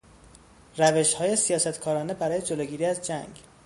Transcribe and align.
روشهای 0.77 1.35
سیاستکارانه 1.35 2.13
برای 2.13 2.41
جلوگیری 2.41 2.85
از 2.85 3.01
جنگ 3.01 3.43